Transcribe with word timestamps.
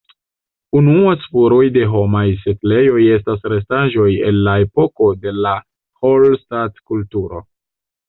Unua 0.77 1.11
spuroj 1.25 1.59
de 1.75 1.83
homaj 1.91 2.23
setlejoj 2.45 3.05
estas 3.19 3.47
restaĵoj 3.55 4.09
el 4.33 4.43
la 4.51 4.59
epoko 4.67 5.13
de 5.29 5.39
la 5.45 5.57
Hallstatt-kulturo. 5.63 7.49